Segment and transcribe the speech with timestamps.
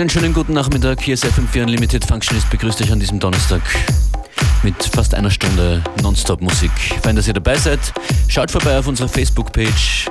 [0.00, 1.02] Einen schönen guten Nachmittag.
[1.02, 2.48] Hier ist FM4 Unlimited Functionist.
[2.48, 3.60] Begrüßt euch an diesem Donnerstag
[4.62, 6.70] mit fast einer Stunde Nonstop-Musik.
[7.02, 7.80] Fein, dass ihr dabei seid.
[8.26, 10.06] Schaut vorbei auf unserer Facebook-Page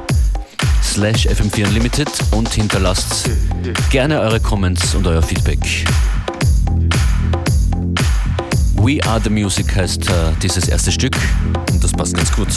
[0.83, 3.31] slash FM4 Unlimited und hinterlasst
[3.89, 5.57] gerne eure Comments und euer Feedback.
[8.75, 11.17] We Are The Music heißt uh, dieses erste Stück
[11.73, 12.49] und das passt ganz gut.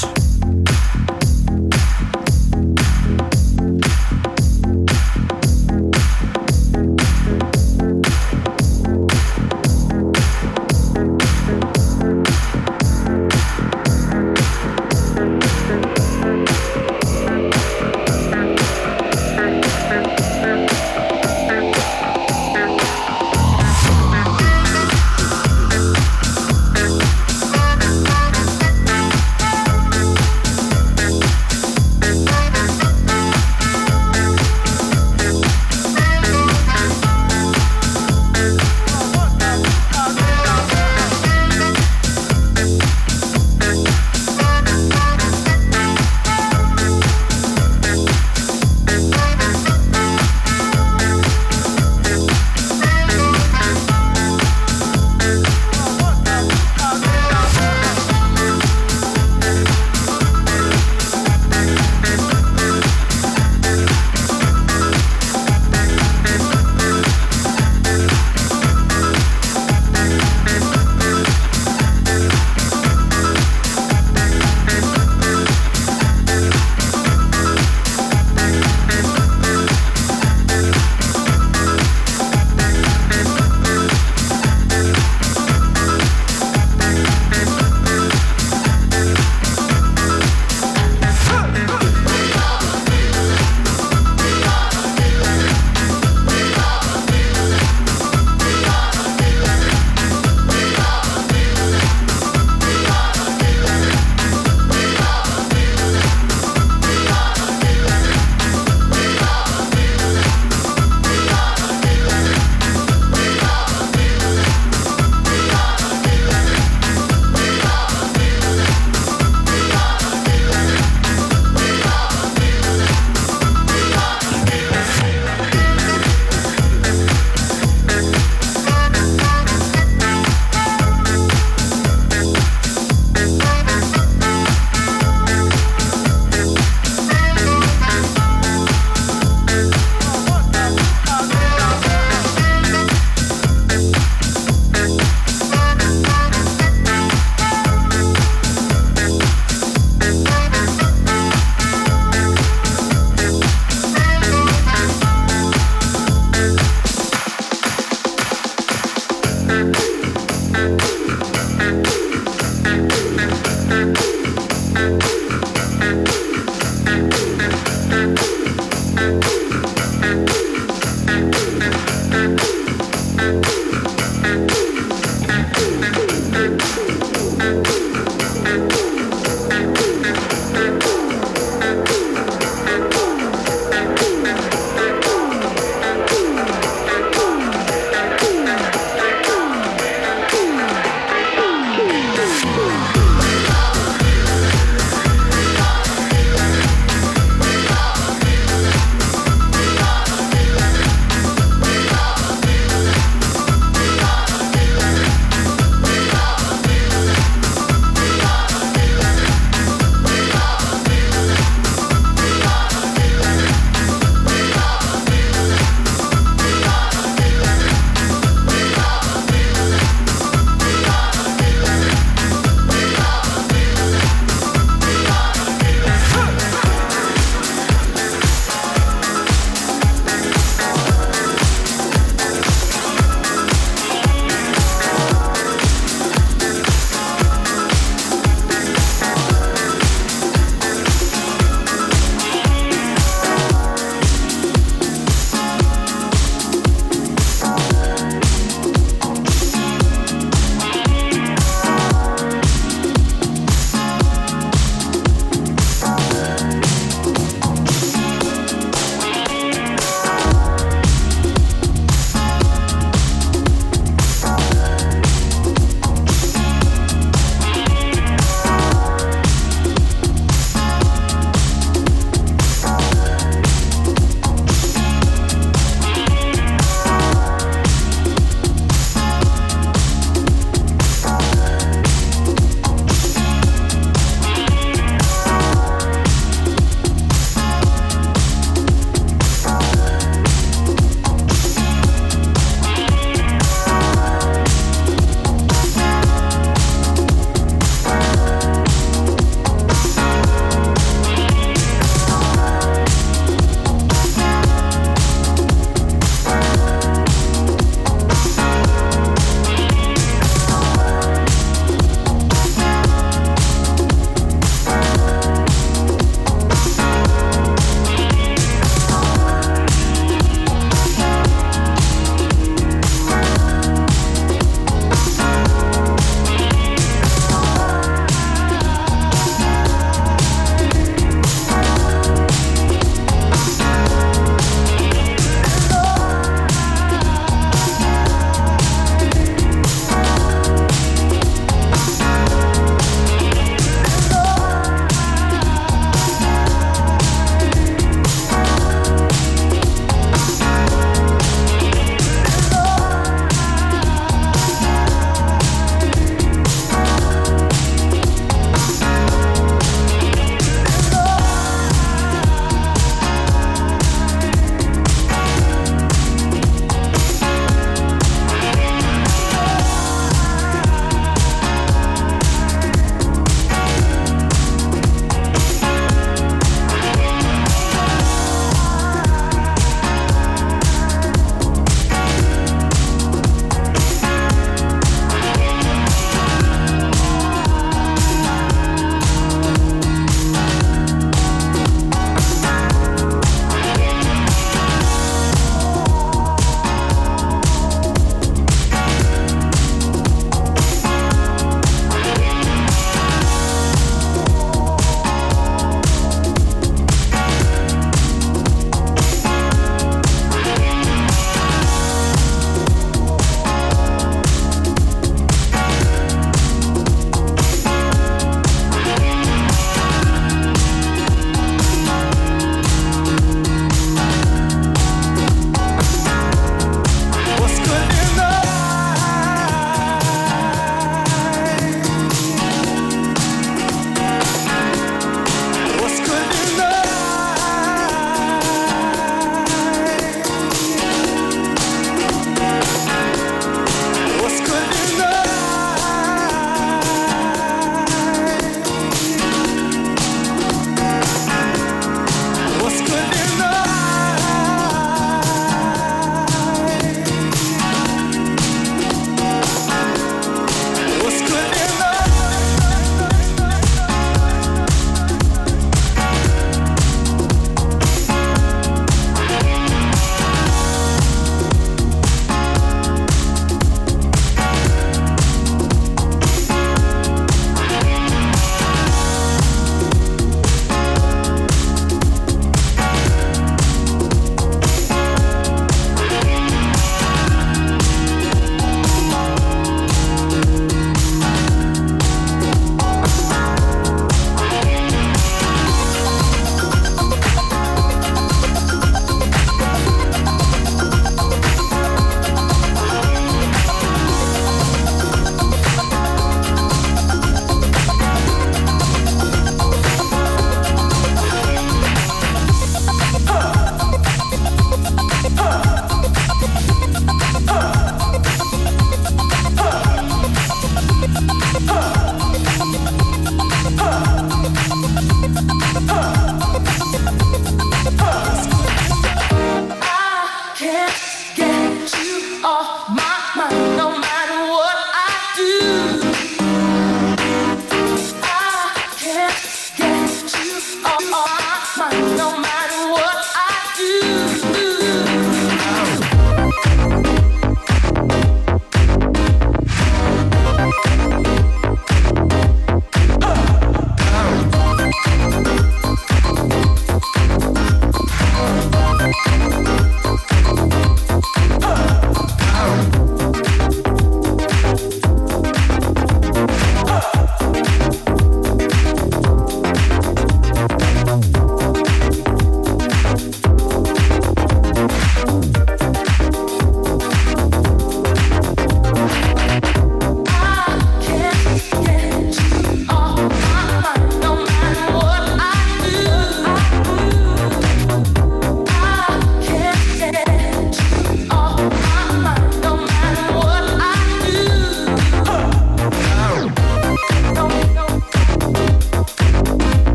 [174.23, 174.72] Bye.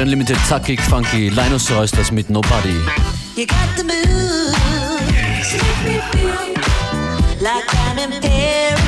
[0.00, 2.74] Unlimited, zackig, funky, Linus Reus das mit Nobody.
[3.36, 4.56] You got the mood,
[7.40, 8.79] like I'm.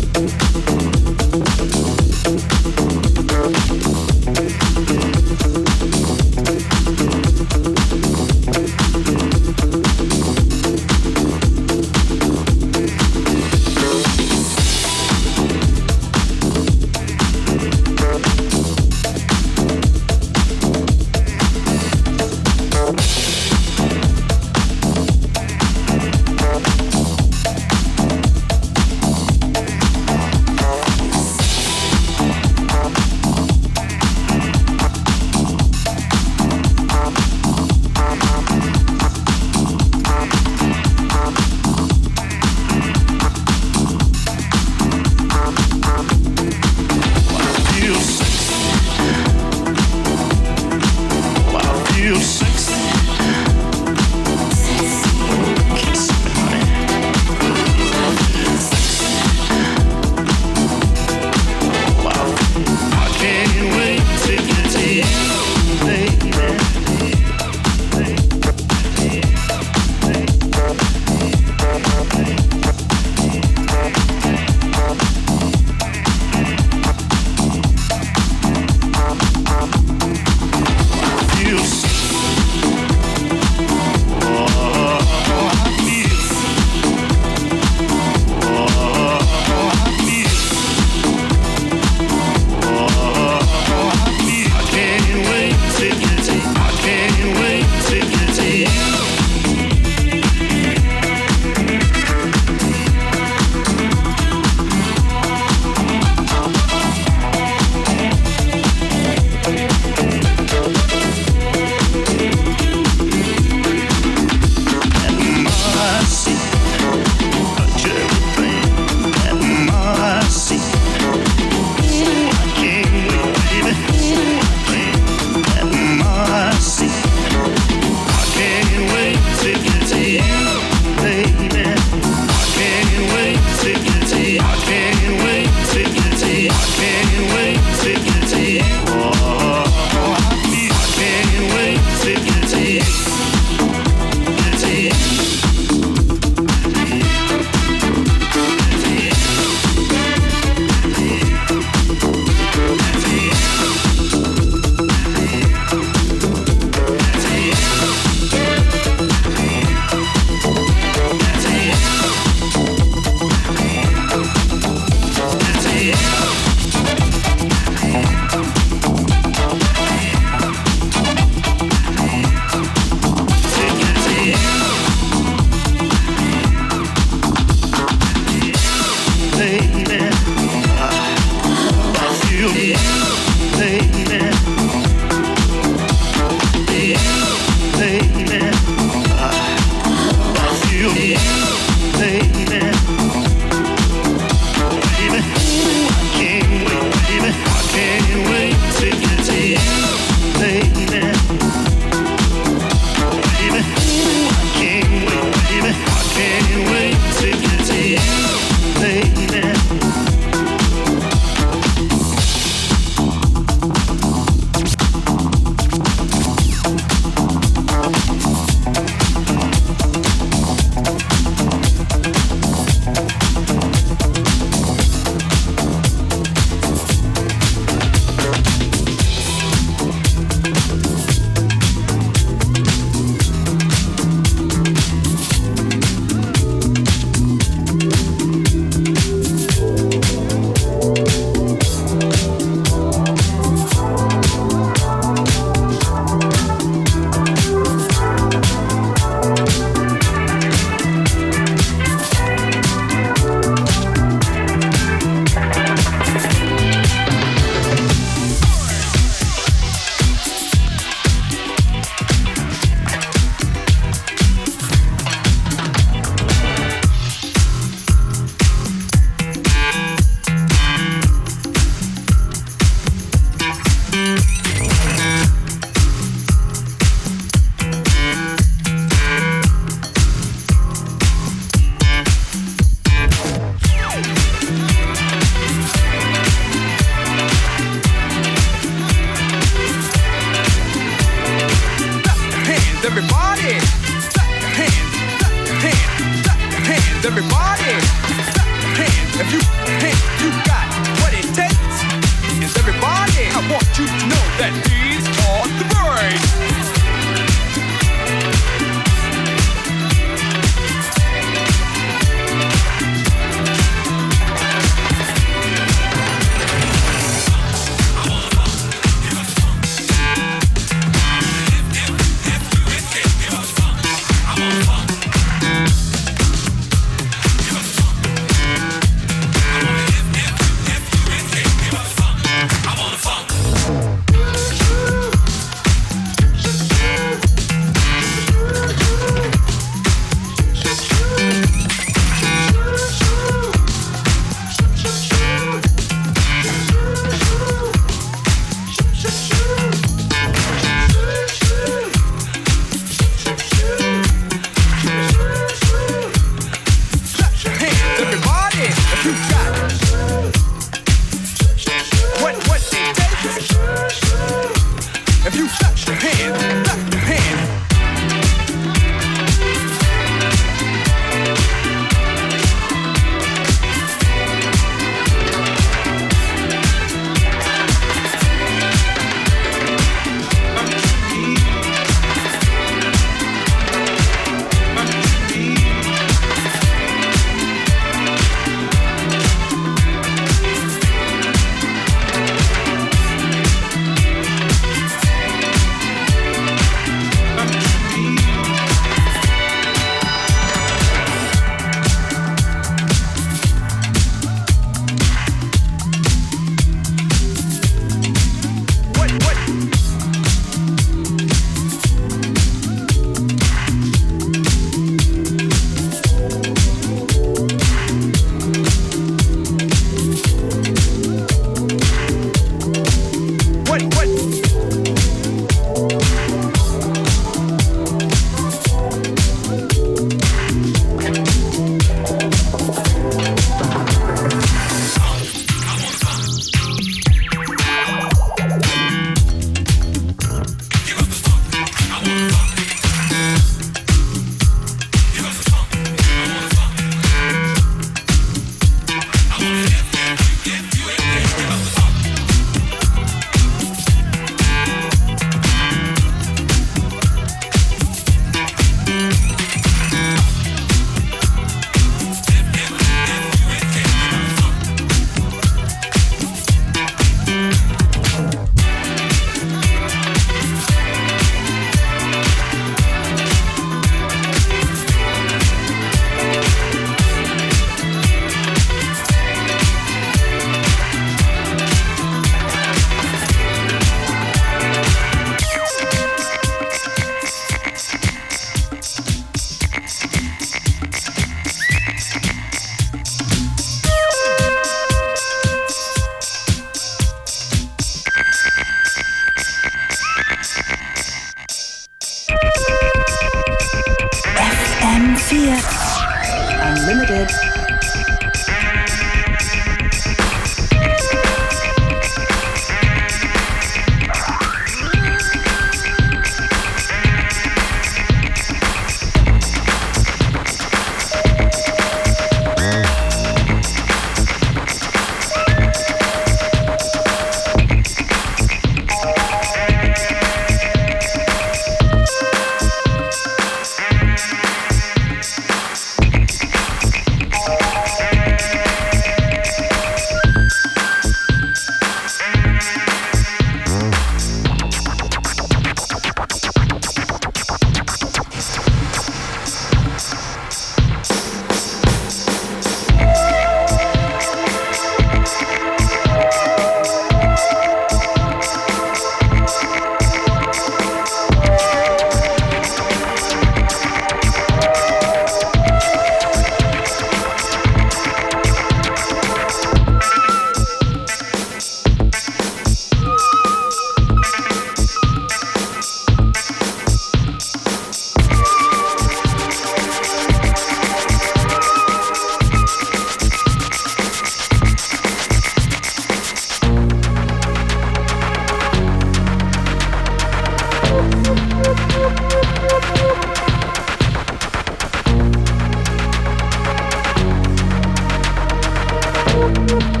[599.70, 600.00] Thank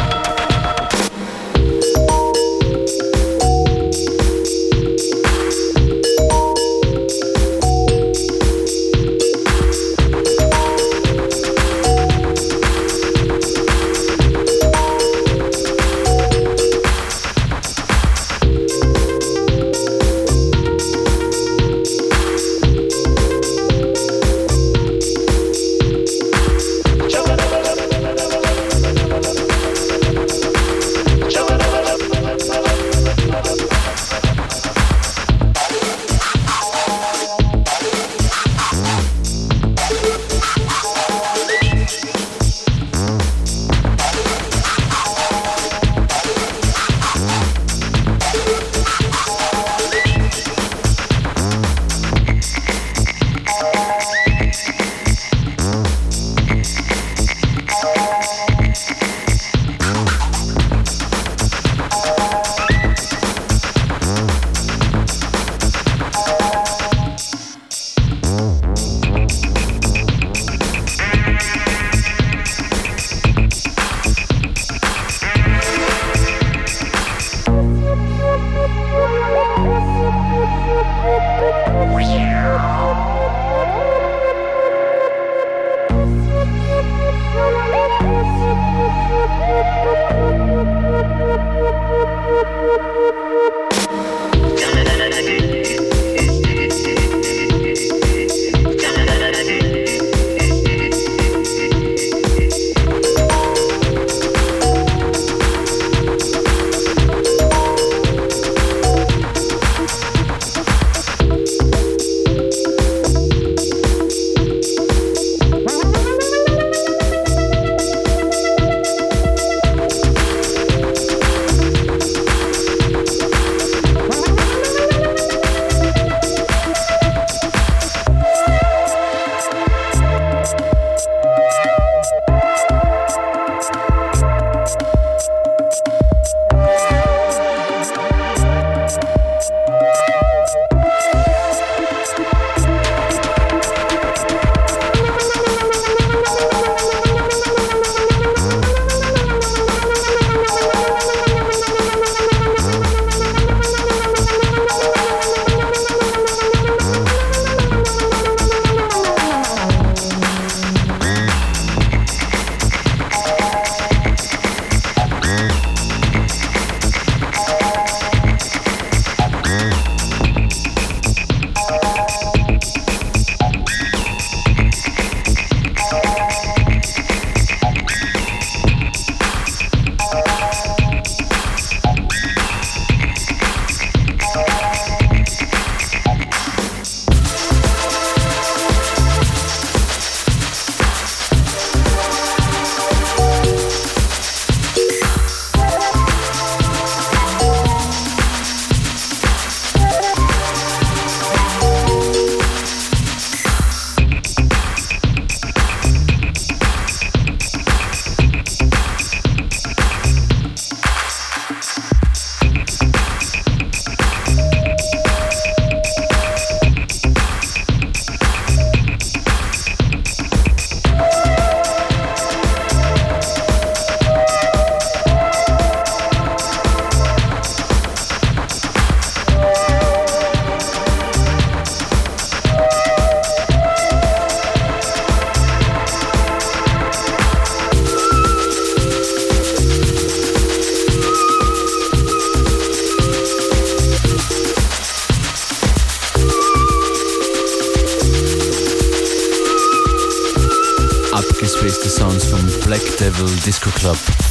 [0.00, 0.05] you.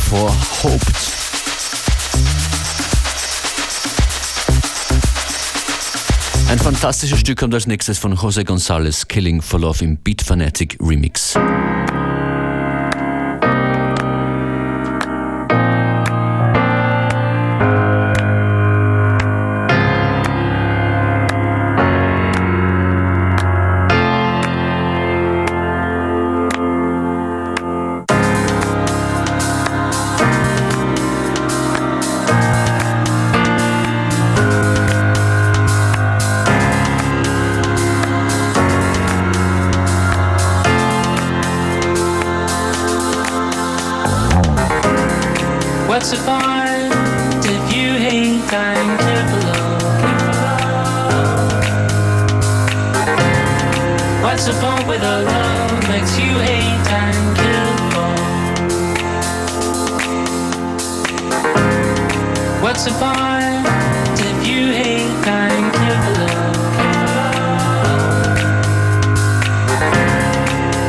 [0.09, 1.15] For Hoped.
[6.47, 10.77] Ein fantastisches Stück kommt als nächstes von Jose González, Killing for Love im Beat Fanatic
[10.79, 11.35] Remix.
[54.35, 58.15] What's the point with a love makes you hate and kill for?
[62.61, 63.65] What's the point
[64.19, 66.57] if you hate and kill for love?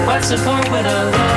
[0.08, 1.35] What's the point with a love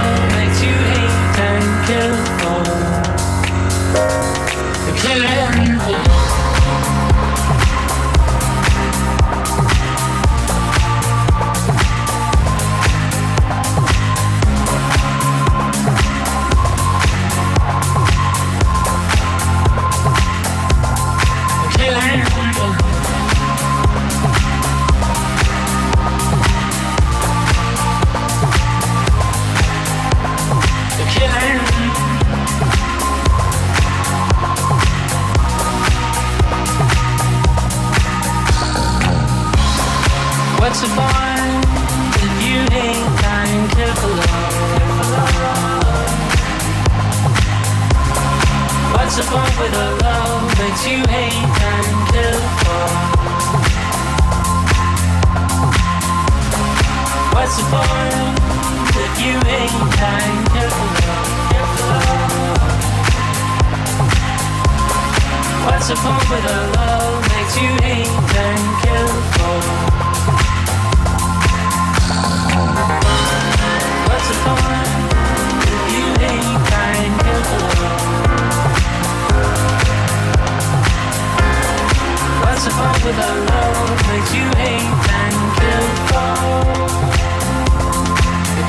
[84.34, 84.90] you hate
[85.22, 86.34] and kill for?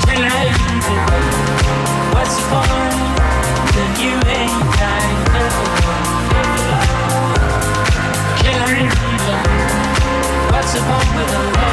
[0.05, 0.53] Killing
[0.85, 2.13] for love.
[2.13, 3.11] What's the point
[4.03, 4.13] you
[9.27, 9.51] love.
[10.51, 11.70] What's the point love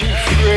[0.00, 0.49] she.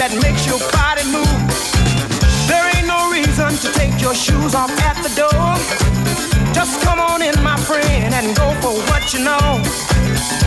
[0.00, 1.28] That makes your body move.
[2.48, 5.52] There ain't no reason to take your shoes off at the door.
[6.56, 9.60] Just come on in, my friend, and go for what you know.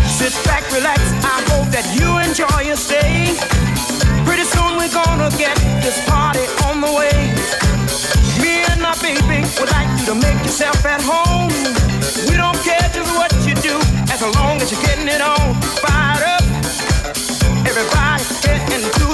[0.10, 0.98] Sit back, relax.
[1.22, 3.38] I hope that you enjoy your stay.
[4.26, 5.54] Pretty soon we're gonna get
[5.86, 7.14] this party on the way.
[8.42, 11.54] Me and my baby would like you to make yourself at home.
[12.26, 13.78] We don't care just what you do,
[14.10, 15.54] as long as you're getting it on.
[15.78, 16.46] Fired up,
[17.70, 19.13] everybody get into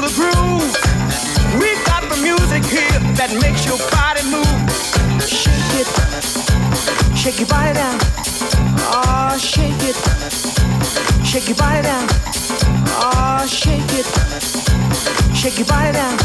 [2.70, 4.46] here that makes your body move.
[5.26, 5.90] Shake it.
[7.18, 7.98] Shake your body down.
[8.94, 9.98] Oh, shake it.
[11.26, 12.06] Shake your body down.
[13.02, 14.08] Oh, shake it.
[15.36, 16.18] Shake your body down.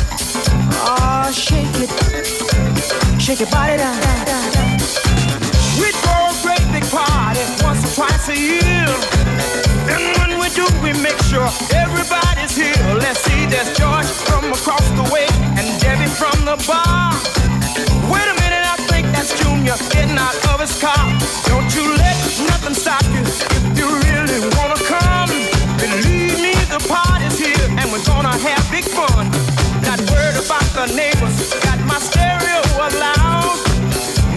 [0.85, 1.91] Oh, shake it.
[3.21, 3.97] Shake your body down.
[4.01, 4.71] down, down, down.
[5.81, 8.87] We throw a great big party once or twice a year.
[9.89, 12.77] And when we do, we make sure everybody's here.
[13.01, 15.27] Let's see, there's George from across the way
[15.57, 15.84] and
[16.15, 17.11] from the bar.
[18.07, 21.05] Wait a minute, I think that's Junior getting out of his car.
[21.51, 25.33] Don't you let nothing stop you if you really wanna come.
[25.83, 29.27] Believe me, the party's here and we're gonna have big fun.
[29.83, 31.37] Not worried about the neighbors,
[31.67, 33.59] got my stereo loud.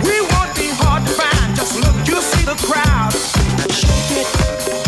[0.02, 3.14] We won't be hard to find, just look, you'll see the crowd.
[3.70, 4.87] Shake it.